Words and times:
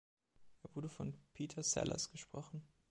Er 0.63 0.73
wurde 0.75 0.89
von 0.89 1.13
Peter 1.35 1.61
Sellers 1.61 2.09
gesprochen. 2.09 2.63